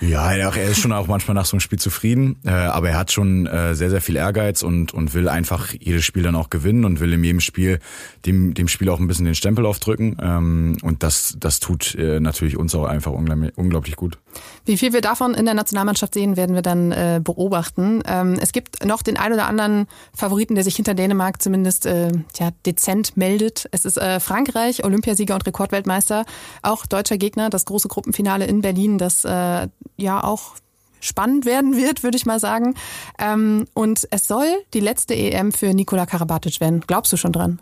Ja, 0.00 0.32
er 0.32 0.54
ist 0.56 0.78
schon 0.78 0.92
auch 0.92 1.06
manchmal 1.06 1.34
nach 1.34 1.46
so 1.46 1.54
einem 1.54 1.60
Spiel 1.60 1.78
zufrieden, 1.78 2.36
äh, 2.44 2.50
aber 2.50 2.90
er 2.90 2.98
hat 2.98 3.12
schon 3.12 3.46
äh, 3.46 3.74
sehr, 3.74 3.90
sehr 3.90 4.00
viel 4.00 4.16
Ehrgeiz 4.16 4.62
und, 4.62 4.92
und 4.92 5.14
will 5.14 5.28
einfach 5.28 5.72
jedes 5.78 6.04
Spiel 6.04 6.22
dann 6.22 6.36
auch 6.36 6.50
gewinnen 6.50 6.84
und 6.84 7.00
will 7.00 7.12
in 7.12 7.24
jedem 7.24 7.40
Spiel 7.40 7.78
dem, 8.26 8.54
dem 8.54 8.68
Spiel 8.68 8.88
auch 8.88 9.00
ein 9.00 9.06
bisschen 9.06 9.24
den 9.24 9.34
Stempel 9.34 9.66
aufdrücken. 9.66 10.16
Ähm, 10.20 10.76
und 10.82 11.02
das, 11.02 11.36
das 11.38 11.60
tut 11.60 11.94
äh, 11.94 12.20
natürlich 12.20 12.56
uns 12.56 12.74
auch 12.74 12.84
einfach 12.84 13.12
unglaublich 13.12 13.96
gut. 13.96 14.18
Wie 14.64 14.76
viel 14.76 14.92
wir 14.92 15.00
davon 15.00 15.34
in 15.34 15.44
der 15.44 15.54
Nationalmannschaft 15.54 16.14
sehen, 16.14 16.36
werden 16.36 16.54
wir 16.54 16.62
dann 16.62 16.92
äh, 16.92 17.20
beobachten. 17.22 18.02
Ähm, 18.06 18.38
es 18.40 18.52
gibt 18.52 18.84
noch 18.84 19.02
den 19.02 19.16
ein 19.16 19.32
oder 19.32 19.46
anderen 19.46 19.86
Favoriten, 20.14 20.54
der 20.54 20.64
sich 20.64 20.76
hinter 20.76 20.94
Dänemark 20.94 21.40
zumindest 21.40 21.86
äh, 21.86 22.12
ja, 22.38 22.50
dezent 22.66 23.16
meldet. 23.16 23.68
Es 23.72 23.84
ist 23.84 23.98
äh, 23.98 24.20
Frankreich, 24.20 24.84
Olympiasieger 24.84 25.34
und 25.34 25.46
Rekordweltmeister, 25.46 26.24
auch 26.62 26.86
deutscher 26.86 27.18
Gegner, 27.18 27.50
das 27.50 27.64
große 27.64 27.88
Gruppenfinale 27.88 28.46
in 28.46 28.62
Berlin, 28.62 28.98
das 28.98 29.24
äh, 29.24 29.68
ja 29.96 30.22
auch 30.22 30.56
spannend 31.00 31.44
werden 31.44 31.76
wird, 31.76 32.02
würde 32.02 32.16
ich 32.16 32.26
mal 32.26 32.40
sagen. 32.40 32.74
Ähm, 33.18 33.66
und 33.74 34.08
es 34.10 34.26
soll 34.26 34.46
die 34.72 34.80
letzte 34.80 35.14
EM 35.14 35.52
für 35.52 35.74
Nikola 35.74 36.06
Karabatic 36.06 36.60
werden. 36.60 36.80
Glaubst 36.86 37.12
du 37.12 37.16
schon 37.16 37.32
dran? 37.32 37.60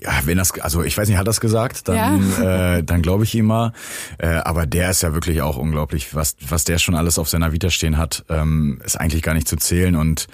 ja, 0.00 0.12
wenn 0.24 0.38
das, 0.38 0.58
also 0.60 0.82
ich 0.82 0.96
weiß 0.96 1.08
nicht, 1.08 1.18
hat 1.18 1.28
das 1.28 1.40
gesagt, 1.40 1.88
dann, 1.88 2.32
ja. 2.38 2.76
äh, 2.76 2.82
dann 2.82 3.02
glaube 3.02 3.24
ich 3.24 3.34
ihm 3.34 3.46
mal. 3.46 3.72
Äh, 4.18 4.28
aber 4.28 4.66
der 4.66 4.90
ist 4.90 5.02
ja 5.02 5.12
wirklich 5.12 5.42
auch 5.42 5.56
unglaublich, 5.56 6.14
was, 6.14 6.36
was 6.48 6.64
der 6.64 6.78
schon 6.78 6.94
alles 6.94 7.18
auf 7.18 7.28
seiner 7.28 7.52
Vita 7.52 7.70
stehen 7.70 7.98
hat, 7.98 8.24
ähm, 8.28 8.80
ist 8.84 8.96
eigentlich 8.98 9.22
gar 9.22 9.34
nicht 9.34 9.48
zu 9.48 9.56
zählen. 9.56 9.96
Und 9.96 10.26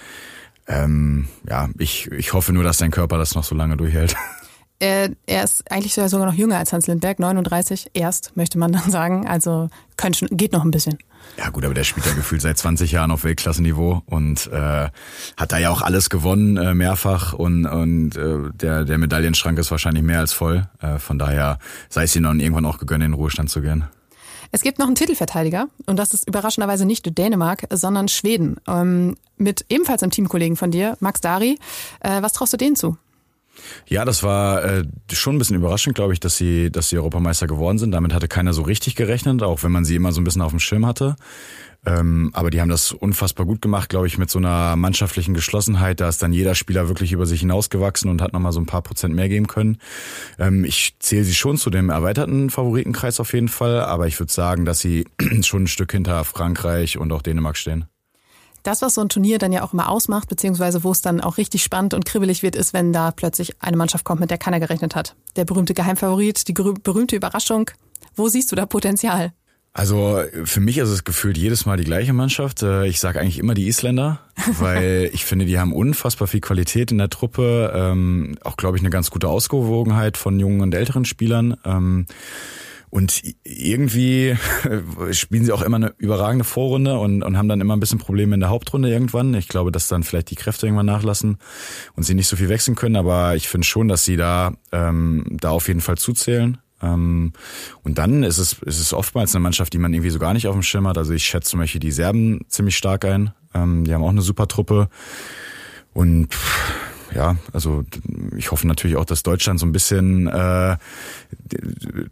ähm, 0.69 1.29
ja, 1.49 1.69
ich, 1.79 2.11
ich 2.13 2.33
hoffe 2.33 2.53
nur, 2.53 2.65
dass 2.65 2.79
dein 2.79 2.91
Körper 2.91 3.19
das 3.19 3.35
noch 3.35 3.45
so 3.45 3.55
lange 3.55 3.77
durchhält. 3.77 4.15
Er, 4.79 5.11
er 5.27 5.45
ist 5.45 5.71
eigentlich 5.71 5.95
sogar 5.95 6.27
noch 6.27 6.35
jünger 6.35 6.59
als 6.59 6.73
Hans 6.73 6.87
Lindberg, 6.87 7.19
39 7.19 7.91
erst, 7.95 8.37
möchte 8.37 8.59
man 8.59 8.73
dann 8.73 8.91
sagen. 8.91 9.27
Also 9.27 9.69
schon, 10.15 10.29
geht 10.31 10.53
noch 10.53 10.65
ein 10.65 10.71
bisschen. 10.71 10.99
Ja 11.39 11.51
gut, 11.51 11.65
aber 11.65 11.75
der 11.75 11.85
spielt 11.85 12.07
ja 12.07 12.13
gefühlt 12.13 12.43
seit 12.43 12.57
20 12.57 12.93
Jahren 12.93 13.11
auf 13.11 13.25
Weltklasseniveau 13.25 14.03
und 14.07 14.47
äh, 14.53 14.89
hat 15.37 15.53
da 15.53 15.59
ja 15.59 15.71
auch 15.71 15.83
alles 15.83 16.09
gewonnen, 16.09 16.57
äh, 16.57 16.75
mehrfach 16.75 17.33
und, 17.33 17.67
und 17.67 18.17
äh, 18.17 18.51
der, 18.55 18.85
der 18.85 18.99
Medaillenschrank 18.99 19.59
ist 19.59 19.71
wahrscheinlich 19.71 20.05
mehr 20.05 20.21
als 20.21 20.33
voll. 20.33 20.69
Äh, 20.81 20.99
von 20.99 21.19
daher 21.19 21.59
sei 21.89 22.05
es 22.05 22.15
ihm 22.15 22.23
dann 22.23 22.41
irgendwann 22.41 22.65
auch 22.65 22.79
gegönnt, 22.79 23.03
in 23.03 23.11
den 23.11 23.19
Ruhestand 23.19 23.51
zu 23.51 23.61
gehen. 23.61 23.85
Es 24.53 24.63
gibt 24.63 24.79
noch 24.79 24.87
einen 24.87 24.95
Titelverteidiger 24.95 25.67
und 25.87 25.99
das 25.99 26.15
ist 26.15 26.29
überraschenderweise 26.29 26.87
nicht 26.87 27.19
Dänemark, 27.19 27.67
sondern 27.73 28.09
Schweden. 28.09 28.57
Ähm, 28.69 29.17
mit 29.37 29.67
ebenfalls 29.69 30.03
einem 30.03 30.13
Teamkollegen 30.13 30.57
von 30.57 30.71
dir, 30.71 30.97
Max 31.01 31.21
Dari. 31.21 31.59
Äh, 32.01 32.23
was 32.23 32.33
traust 32.33 32.53
du 32.53 32.57
denen 32.57 32.77
zu? 32.77 32.97
Ja, 33.89 34.05
das 34.05 34.23
war 34.23 34.65
äh, 34.65 34.85
schon 35.13 35.37
ein 35.37 35.39
bisschen 35.39 35.57
überraschend, 35.57 35.95
glaube 35.95 36.13
ich, 36.13 36.21
dass 36.21 36.37
sie, 36.37 36.71
dass 36.71 36.89
sie 36.89 36.99
Europameister 36.99 37.47
geworden 37.47 37.79
sind. 37.79 37.93
Damit 37.93 38.13
hatte 38.13 38.29
keiner 38.29 38.53
so 38.53 38.63
richtig 38.63 38.97
gerechnet, 38.97 39.43
auch 39.43 39.63
wenn 39.63 39.73
man 39.73 39.85
sie 39.85 39.97
immer 39.97 40.13
so 40.13 40.21
ein 40.21 40.25
bisschen 40.25 40.43
auf 40.43 40.51
dem 40.51 40.61
Schirm 40.61 40.87
hatte. 40.87 41.17
Ähm, 41.87 42.31
aber 42.35 42.51
die 42.51 42.61
haben 42.61 42.69
das 42.69 42.91
unfassbar 42.93 43.47
gut 43.47 43.63
gemacht, 43.63 43.89
glaube 43.89 44.09
ich, 44.09 44.19
mit 44.19 44.29
so 44.29 44.41
einer 44.41 44.75
mannschaftlichen 44.75 45.35
Geschlossenheit. 45.35 46.01
Da 46.01 46.09
ist 46.09 46.21
dann 46.21 46.33
jeder 46.33 46.57
Spieler 46.57 46.89
wirklich 46.89 47.13
über 47.13 47.27
sich 47.27 47.41
hinausgewachsen 47.41 48.11
und 48.11 48.21
hat 48.21 48.33
nochmal 48.33 48.53
so 48.53 48.61
ein 48.61 48.67
paar 48.67 48.83
Prozent 48.83 49.15
mehr 49.15 49.29
geben 49.29 49.47
können. 49.47 49.79
Ähm, 50.39 50.65
ich 50.65 50.97
zähle 50.99 51.23
sie 51.25 51.35
schon 51.35 51.57
zu 51.57 51.71
dem 51.71 51.89
erweiterten 51.89 52.51
Favoritenkreis 52.51 53.21
auf 53.21 53.33
jeden 53.33 53.49
Fall, 53.49 53.81
aber 53.81 54.09
ich 54.09 54.19
würde 54.19 54.33
sagen, 54.33 54.65
dass 54.65 54.81
sie 54.81 55.07
schon 55.43 55.65
ein 55.65 55.69
Stück 55.69 55.93
hinter 55.93 56.25
Frankreich 56.25 56.99
und 56.99 57.13
auch 57.13 57.23
Dänemark 57.23 57.57
stehen. 57.57 57.87
Das, 58.67 58.83
was 58.83 58.95
so 58.95 59.01
ein 59.01 59.09
Turnier 59.09 59.39
dann 59.39 59.53
ja 59.53 59.63
auch 59.63 59.73
immer 59.73 59.89
ausmacht, 59.89 60.29
beziehungsweise 60.29 60.83
wo 60.83 60.91
es 60.91 61.01
dann 61.01 61.21
auch 61.21 61.39
richtig 61.39 61.63
spannend 61.63 61.95
und 61.95 62.05
kribbelig 62.05 62.43
wird, 62.43 62.57
ist, 62.57 62.73
wenn 62.73 62.93
da 62.93 63.13
plötzlich 63.13 63.55
eine 63.61 63.77
Mannschaft 63.77 64.05
kommt, 64.05 64.21
mit 64.21 64.31
der 64.31 64.39
keiner 64.39 64.59
gerechnet 64.59 64.97
hat. 64.97 65.15
Der 65.37 65.45
berühmte 65.45 65.73
Geheimfavorit, 65.73 66.49
die 66.49 66.53
berühmte 66.53 67.15
Überraschung. 67.15 67.71
Wo 68.17 68.29
siehst 68.29 68.51
du 68.51 68.57
da 68.57 68.67
Potenzial? 68.67 69.33
Also 69.73 70.23
für 70.45 70.61
mich 70.61 70.79
ist 70.79 70.89
es 70.89 71.05
gefühlt 71.05 71.37
jedes 71.37 71.67
Mal 71.67 71.77
die 71.77 71.85
gleiche 71.85 72.15
Mannschaft. 72.15 72.63
Äh, 72.63 72.87
ich 72.87 72.99
sage 72.99 73.21
eigentlich 73.21 73.39
immer 73.39 73.55
die 73.55 73.69
Isländer, 73.69 74.21
weil 74.59 75.11
ich 75.13 75.27
finde, 75.27 75.45
die 75.45 75.59
haben 75.59 75.73
unfassbar 75.73 76.27
viel 76.27 76.41
Qualität 76.41 76.91
in 76.91 76.99
der 76.99 77.11
Truppe. 77.11 77.73
Ähm, 77.73 78.37
auch, 78.43 78.57
glaube 78.57 78.79
ich, 78.79 78.83
eine 78.83 78.91
ganz 78.91 79.11
gute 79.11 79.29
Ausgewogenheit 79.29 80.17
von 80.17 80.41
jungen 80.41 80.63
und 80.63 80.75
älteren 80.75 81.05
Spielern. 81.05 81.57
Ähm, 81.65 82.07
und 82.97 83.21
irgendwie 83.45 84.39
spielen 85.11 85.45
sie 85.45 85.53
auch 85.53 85.61
immer 85.61 85.77
eine 85.77 85.93
überragende 85.99 86.47
Vorrunde 86.47 86.99
und, 86.99 87.23
und 87.23 87.37
haben 87.37 87.47
dann 87.47 87.61
immer 87.61 87.77
ein 87.77 87.81
bisschen 87.81 87.99
Probleme 87.99 88.33
in 88.33 88.41
der 88.41 88.49
Hauptrunde 88.49 88.89
irgendwann. 88.89 89.35
Ich 89.35 89.49
glaube, 89.49 89.71
dass 89.71 89.87
dann 89.87 90.03
vielleicht 90.03 90.31
die 90.31 90.35
Kräfte 90.35 90.67
irgendwann 90.67 90.87
nachlassen 90.87 91.37
und 91.95 92.05
sie 92.05 92.15
nicht 92.15 92.27
so 92.27 92.37
viel 92.37 92.49
wechseln 92.49 92.75
können. 92.75 92.97
Aber 92.97 93.37
ich 93.37 93.49
finde 93.49 93.67
schon, 93.67 93.89
dass 93.89 94.07
sie 94.07 94.17
da, 94.17 94.55
ähm, 94.73 95.27
da 95.29 95.51
auf 95.51 95.69
jeden 95.69 95.83
Fall 95.83 95.99
zuzählen. 95.99 96.57
Ähm, 96.81 97.35
und 97.83 97.99
dann 97.99 98.23
ist 98.23 98.39
es, 98.39 98.55
ist 98.63 98.81
es 98.81 98.95
oftmals 98.95 99.35
eine 99.35 99.43
Mannschaft, 99.43 99.75
die 99.75 99.79
man 99.79 99.93
irgendwie 99.93 100.09
so 100.09 100.19
gar 100.19 100.33
nicht 100.33 100.49
auf 100.49 100.55
dem 100.55 100.63
Schirm 100.63 100.89
hat. 100.89 100.97
Also 100.97 101.13
ich 101.13 101.25
schätze 101.25 101.51
zum 101.51 101.61
Beispiel 101.61 101.81
die 101.81 101.93
Serben 101.93 102.47
ziemlich 102.49 102.79
stark 102.79 103.05
ein. 103.05 103.35
Ähm, 103.53 103.85
die 103.85 103.93
haben 103.93 104.05
auch 104.05 104.09
eine 104.09 104.23
super 104.23 104.49
Truppe. 104.49 104.89
Und 105.93 106.35
ja, 107.17 107.37
also 107.53 107.85
ich 108.37 108.51
hoffe 108.51 108.67
natürlich 108.67 108.97
auch, 108.97 109.05
dass 109.05 109.23
Deutschland 109.23 109.59
so 109.59 109.67
ein 109.67 109.73
bisschen 109.73 110.27
äh, 110.27 110.77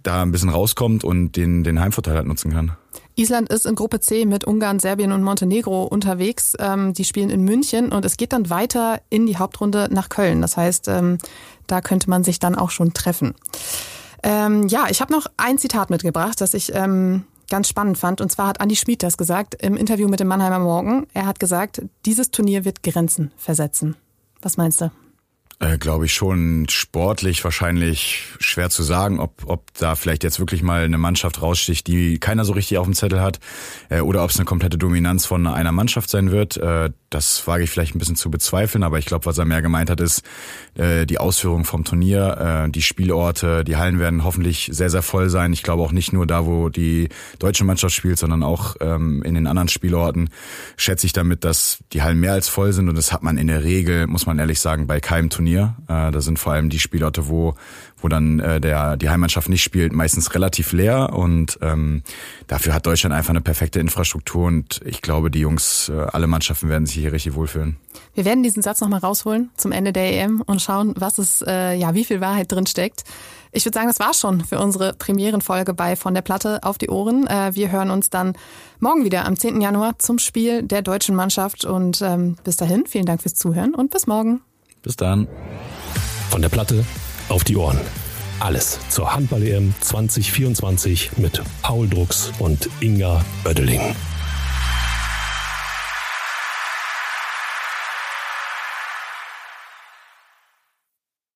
da 0.02 0.22
ein 0.22 0.32
bisschen 0.32 0.48
rauskommt 0.48 1.04
und 1.04 1.32
den, 1.32 1.62
den 1.62 1.78
Heimvorteil 1.78 2.16
halt 2.16 2.26
nutzen 2.26 2.52
kann. 2.52 2.72
Island 3.16 3.48
ist 3.50 3.66
in 3.66 3.74
Gruppe 3.74 4.00
C 4.00 4.24
mit 4.24 4.44
Ungarn, 4.44 4.80
Serbien 4.80 5.12
und 5.12 5.22
Montenegro 5.22 5.84
unterwegs. 5.84 6.54
Ähm, 6.58 6.94
die 6.94 7.04
spielen 7.04 7.30
in 7.30 7.44
München 7.44 7.92
und 7.92 8.04
es 8.04 8.16
geht 8.16 8.32
dann 8.32 8.50
weiter 8.50 9.00
in 9.10 9.26
die 9.26 9.36
Hauptrunde 9.36 9.88
nach 9.90 10.08
Köln. 10.08 10.40
Das 10.40 10.56
heißt, 10.56 10.88
ähm, 10.88 11.18
da 11.66 11.80
könnte 11.80 12.10
man 12.10 12.24
sich 12.24 12.38
dann 12.38 12.54
auch 12.54 12.70
schon 12.70 12.94
treffen. 12.94 13.34
Ähm, 14.22 14.66
ja, 14.68 14.86
ich 14.90 15.00
habe 15.00 15.12
noch 15.12 15.26
ein 15.36 15.58
Zitat 15.58 15.90
mitgebracht, 15.90 16.40
das 16.40 16.54
ich 16.54 16.74
ähm, 16.74 17.24
ganz 17.50 17.68
spannend 17.68 17.98
fand. 17.98 18.20
Und 18.20 18.32
zwar 18.32 18.48
hat 18.48 18.60
Andi 18.60 18.74
Schmid 18.74 19.02
das 19.02 19.16
gesagt 19.16 19.54
im 19.62 19.76
Interview 19.76 20.08
mit 20.08 20.18
dem 20.18 20.28
Mannheimer 20.28 20.58
Morgen. 20.58 21.06
Er 21.12 21.26
hat 21.26 21.38
gesagt, 21.38 21.82
dieses 22.06 22.30
Turnier 22.30 22.64
wird 22.64 22.82
Grenzen 22.82 23.32
versetzen. 23.36 23.96
Was 24.44 24.58
meinst 24.58 24.82
du? 24.82 24.90
Äh, 25.60 25.78
Glaube 25.78 26.06
ich 26.06 26.14
schon 26.14 26.66
sportlich 26.68 27.44
wahrscheinlich 27.44 28.24
schwer 28.40 28.70
zu 28.70 28.82
sagen, 28.82 29.20
ob, 29.20 29.44
ob 29.46 29.72
da 29.74 29.94
vielleicht 29.94 30.24
jetzt 30.24 30.40
wirklich 30.40 30.62
mal 30.62 30.82
eine 30.82 30.98
Mannschaft 30.98 31.40
raussticht, 31.42 31.86
die 31.86 32.18
keiner 32.18 32.44
so 32.44 32.52
richtig 32.52 32.78
auf 32.78 32.86
dem 32.86 32.94
Zettel 32.94 33.20
hat, 33.20 33.38
äh, 33.88 34.00
oder 34.00 34.24
ob 34.24 34.30
es 34.30 34.36
eine 34.36 34.46
komplette 34.46 34.78
Dominanz 34.78 35.26
von 35.26 35.46
einer 35.46 35.70
Mannschaft 35.70 36.10
sein 36.10 36.32
wird. 36.32 36.56
Äh, 36.56 36.90
das 37.08 37.46
wage 37.46 37.62
ich 37.62 37.70
vielleicht 37.70 37.94
ein 37.94 38.00
bisschen 38.00 38.16
zu 38.16 38.30
bezweifeln, 38.30 38.82
aber 38.82 38.98
ich 38.98 39.06
glaube, 39.06 39.26
was 39.26 39.38
er 39.38 39.44
mehr 39.44 39.62
gemeint 39.62 39.90
hat, 39.90 40.00
ist 40.00 40.22
äh, 40.74 41.06
die 41.06 41.18
Ausführung 41.18 41.64
vom 41.64 41.84
Turnier, 41.84 42.64
äh, 42.66 42.70
die 42.70 42.82
Spielorte, 42.82 43.62
die 43.62 43.76
Hallen 43.76 44.00
werden 44.00 44.24
hoffentlich 44.24 44.70
sehr, 44.72 44.90
sehr 44.90 45.02
voll 45.02 45.28
sein. 45.28 45.52
Ich 45.52 45.62
glaube 45.62 45.84
auch 45.84 45.92
nicht 45.92 46.12
nur 46.12 46.26
da, 46.26 46.46
wo 46.46 46.68
die 46.68 47.08
deutsche 47.38 47.64
Mannschaft 47.64 47.94
spielt, 47.94 48.18
sondern 48.18 48.42
auch 48.42 48.74
ähm, 48.80 49.22
in 49.22 49.34
den 49.34 49.46
anderen 49.46 49.68
Spielorten 49.68 50.30
schätze 50.76 51.06
ich 51.06 51.12
damit, 51.12 51.44
dass 51.44 51.78
die 51.92 52.02
Hallen 52.02 52.18
mehr 52.18 52.32
als 52.32 52.48
voll 52.48 52.72
sind 52.72 52.88
und 52.88 52.96
das 52.96 53.12
hat 53.12 53.22
man 53.22 53.38
in 53.38 53.46
der 53.46 53.62
Regel, 53.62 54.08
muss 54.08 54.26
man 54.26 54.40
ehrlich 54.40 54.58
sagen, 54.58 54.88
bei 54.88 54.98
keinem 54.98 55.30
Turnier. 55.30 55.43
Äh, 55.88 56.10
da 56.10 56.20
sind 56.20 56.38
vor 56.38 56.52
allem 56.52 56.70
die 56.70 56.80
Spielorte, 56.80 57.28
wo 57.28 57.54
wo 58.04 58.08
dann 58.08 58.38
äh, 58.38 58.60
der 58.60 58.98
die 58.98 59.08
Heimmannschaft 59.08 59.48
nicht 59.48 59.62
spielt, 59.62 59.94
meistens 59.94 60.34
relativ 60.34 60.72
leer 60.72 61.14
und 61.14 61.58
ähm, 61.62 62.02
dafür 62.46 62.74
hat 62.74 62.86
Deutschland 62.86 63.14
einfach 63.14 63.30
eine 63.30 63.40
perfekte 63.40 63.80
Infrastruktur 63.80 64.46
und 64.46 64.82
ich 64.84 65.00
glaube, 65.00 65.30
die 65.30 65.40
Jungs, 65.40 65.88
äh, 65.88 66.06
alle 66.12 66.26
Mannschaften 66.26 66.68
werden 66.68 66.84
sich 66.84 66.96
hier 66.96 67.12
richtig 67.12 67.34
wohlfühlen. 67.34 67.78
Wir 68.12 68.26
werden 68.26 68.42
diesen 68.42 68.62
Satz 68.62 68.82
nochmal 68.82 69.00
rausholen 69.00 69.50
zum 69.56 69.72
Ende 69.72 69.94
der 69.94 70.12
EM 70.12 70.42
und 70.42 70.60
schauen, 70.60 70.92
was 70.98 71.16
es, 71.16 71.42
äh, 71.46 71.74
ja, 71.74 71.94
wie 71.94 72.04
viel 72.04 72.20
Wahrheit 72.20 72.52
drin 72.52 72.66
steckt. 72.66 73.04
Ich 73.52 73.64
würde 73.64 73.78
sagen, 73.78 73.88
das 73.88 74.00
war's 74.00 74.20
schon 74.20 74.44
für 74.44 74.58
unsere 74.58 74.92
Premierenfolge 74.92 75.72
bei 75.72 75.96
Von 75.96 76.12
der 76.12 76.22
Platte 76.22 76.62
auf 76.62 76.76
die 76.76 76.90
Ohren. 76.90 77.26
Äh, 77.26 77.54
wir 77.54 77.72
hören 77.72 77.90
uns 77.90 78.10
dann 78.10 78.34
morgen 78.80 79.04
wieder 79.04 79.24
am 79.24 79.38
10. 79.38 79.62
Januar 79.62 79.98
zum 79.98 80.18
Spiel 80.18 80.62
der 80.62 80.82
deutschen 80.82 81.14
Mannschaft 81.14 81.64
und 81.64 82.02
ähm, 82.02 82.36
bis 82.44 82.56
dahin, 82.56 82.84
vielen 82.86 83.06
Dank 83.06 83.22
fürs 83.22 83.34
Zuhören 83.34 83.74
und 83.74 83.90
bis 83.90 84.06
morgen. 84.06 84.42
Bis 84.84 84.96
dann. 84.96 85.26
Von 86.30 86.42
der 86.42 86.50
Platte 86.50 86.84
auf 87.28 87.42
die 87.42 87.56
Ohren. 87.56 87.80
Alles 88.38 88.78
zur 88.90 89.14
Handball-EM 89.14 89.74
2024 89.80 91.16
mit 91.16 91.42
Paul 91.62 91.88
Drucks 91.88 92.30
und 92.38 92.68
Inga 92.80 93.24
Oeddeling. 93.44 93.80